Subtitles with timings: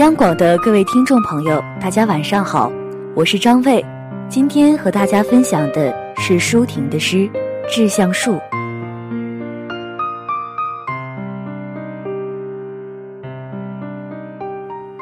[0.00, 2.72] 央广的各位听众朋友，大家晚上好，
[3.14, 3.84] 我是张卫。
[4.30, 7.16] 今天和大家分享的是舒婷的诗
[7.68, 8.32] 《志向树》。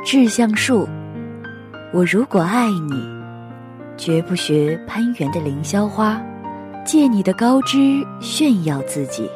[0.04, 0.88] 志向树，
[1.94, 3.00] 我如果爱你，
[3.96, 6.20] 绝不学攀援的凌霄花，
[6.84, 9.30] 借你的高枝炫耀自己。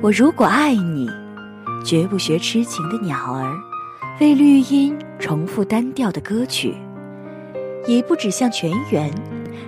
[0.00, 1.06] 我如果爱你，
[1.84, 3.52] 绝不学痴情的鸟儿，
[4.22, 6.72] 为绿荫重复单调的歌曲。
[7.88, 9.10] 也不只向泉源，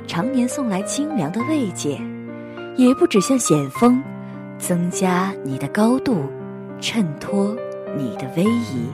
[0.07, 1.99] 常年送来清凉的慰藉；
[2.77, 4.01] 也不只向险峰，
[4.57, 6.27] 增加你的高度，
[6.81, 7.57] 衬托
[7.99, 8.89] 你的威仪。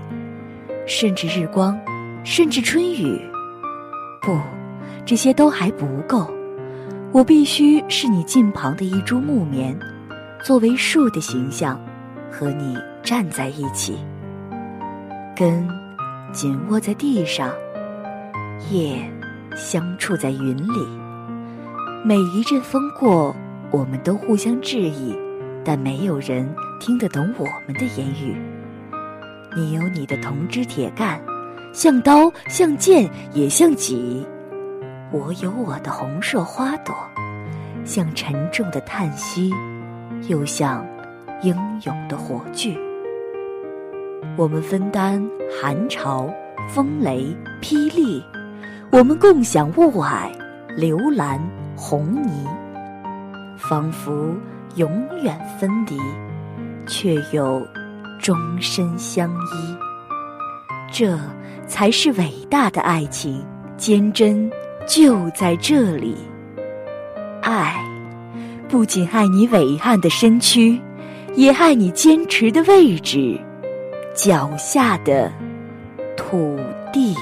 [0.87, 1.79] 甚至日光，
[2.25, 3.21] 甚至春雨，
[4.23, 4.39] 不，
[5.05, 6.27] 这些都还不够。
[7.13, 9.79] 我必须是你近旁的一株木棉，
[10.43, 11.79] 作为树的形象，
[12.31, 13.99] 和你站在一起，
[15.41, 15.67] 根
[16.33, 17.51] 紧握在地上，
[18.71, 18.99] 叶
[19.57, 20.87] 相触在云里。
[22.05, 23.35] 每一阵风过，
[23.71, 25.17] 我们都互相质疑，
[25.65, 26.47] 但没有人
[26.79, 28.37] 听得懂我们的言语。
[29.57, 31.19] 你有你的铜枝铁干，
[31.73, 34.23] 像刀，像剑，也像戟；
[35.11, 36.95] 我有我的红硕花朵，
[37.87, 39.51] 像沉重的叹息，
[40.29, 40.87] 又像
[41.41, 42.77] 英勇的火炬。
[44.37, 45.23] 我们分担
[45.61, 46.33] 寒潮、
[46.69, 47.27] 风雷、
[47.61, 48.23] 霹雳，
[48.91, 50.31] 我们共享雾霭、
[50.77, 51.41] 流岚、
[51.77, 52.47] 红泥，
[53.59, 54.35] 仿佛
[54.77, 54.91] 永
[55.23, 55.99] 远分离，
[56.87, 57.61] 却又。
[58.23, 59.75] 终身相依，
[60.93, 61.19] 这
[61.67, 63.43] 才是伟大的爱情，
[63.79, 64.51] 坚贞
[64.87, 66.15] 就在这里。
[67.41, 67.83] 爱，
[68.69, 70.79] 不仅爱你伟岸的身躯，
[71.35, 73.41] 也爱你坚持的位置，
[74.23, 75.33] 脚下的
[76.15, 76.59] 土
[76.93, 77.15] 地。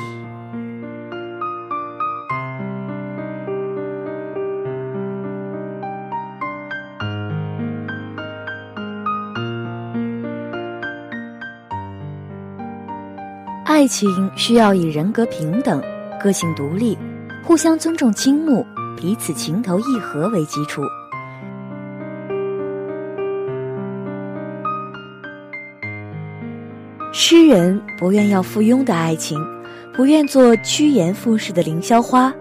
[13.64, 15.80] 爱情需要以人格平等、
[16.20, 16.98] 个性独立、
[17.44, 20.83] 互相尊重、倾慕、彼此情投意合为基础。
[27.20, 29.36] 诗人不愿要附庸的爱情，
[29.92, 32.33] 不愿做趋炎附势的凌霄花，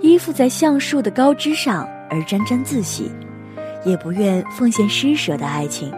[0.00, 3.04] 依附在橡树的高枝上而沾沾自喜；
[3.84, 5.88] 也不愿奉献施舍的爱情，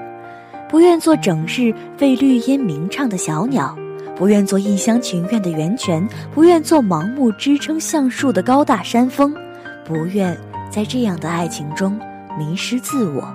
[0.69, 3.75] 不愿做整日为绿荫鸣唱的小鸟。
[4.15, 9.35] 不愿做一厢情愿的源泉，不愿做盲目支撑橡树的高大山峰，
[9.83, 10.37] 不愿
[10.71, 11.99] 在这样的爱情中
[12.39, 13.27] 迷失自我。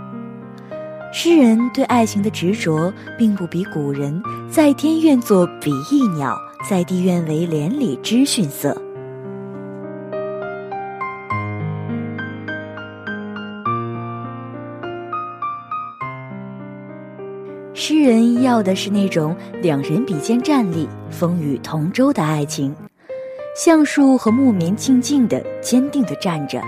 [1.13, 6.39] 诗人对爱情的执着，并不比古人在天愿作比翼鸟，
[6.69, 8.75] 在地愿为连理枝逊色。
[17.73, 22.73] 诗人要的是那种两人比肩站立、风雨同舟的爱情。
[23.53, 26.61] 橡树和木棉静静的、坚定的站着，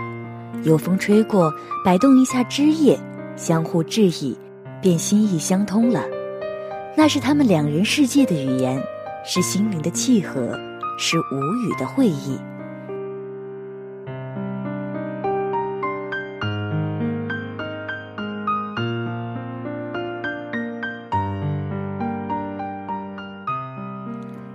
[0.64, 1.50] 有风吹过，
[1.86, 3.00] 摆动一下枝叶，
[3.36, 4.38] 相互致意，
[4.82, 6.04] 便心意相通了。
[6.96, 8.82] 那是他们两人世界的语言，
[9.26, 10.58] 是心灵的契合，
[10.98, 11.36] 是无
[11.66, 12.38] 语的会意。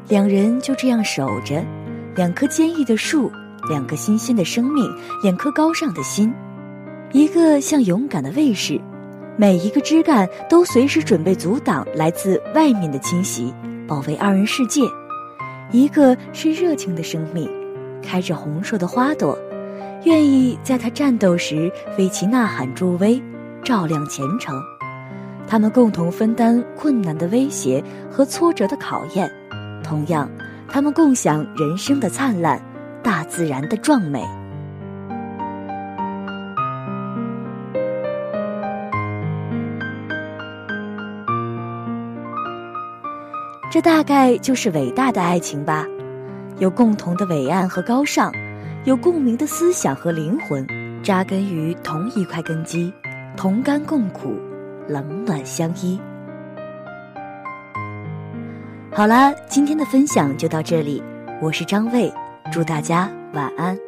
[0.09, 1.62] 两人就这样守着，
[2.15, 3.31] 两棵坚毅的树，
[3.69, 4.91] 两个新鲜的生命，
[5.22, 6.33] 两颗高尚的心。
[7.13, 8.79] 一个像勇敢的卫士，
[9.39, 13.53] 每一个枝干都随时准备阻挡来自外面的侵袭，
[13.87, 14.83] 保卫二人世界；
[15.73, 17.49] 一个是热情的生命，
[18.03, 19.39] 开着红硕的花朵，
[20.05, 23.23] 愿意在他战斗时为其呐喊助威，
[23.65, 24.55] 照亮前程。
[25.47, 29.31] 他们共同分担困难的威胁和挫折的考验。
[29.83, 30.31] 同样，
[30.69, 32.61] 他们共享人生的灿烂，
[33.03, 34.22] 大自然的壮美。
[43.70, 45.84] 这大概就是伟大的爱情吧，
[46.59, 48.32] 有共同的伟岸和高尚，
[48.84, 50.66] 有共鸣的思想和灵魂，
[51.03, 52.91] 扎根于同一块根基，
[53.36, 54.38] 同甘共苦，
[54.88, 56.00] 冷暖相依。
[58.91, 61.03] 好啦，今天的分享就到这里，
[61.42, 62.10] 我是张卫，
[62.50, 63.88] 祝大家晚安。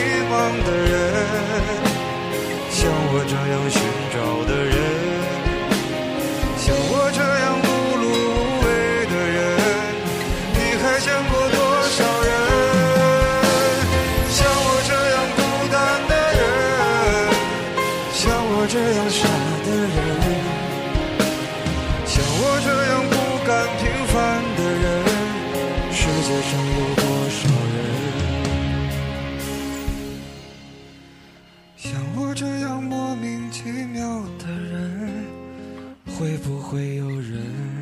[26.41, 27.39] 上有多少
[27.73, 27.77] 人？
[31.77, 35.25] 像我这样莫名其妙的人，
[36.17, 37.80] 会不会有人？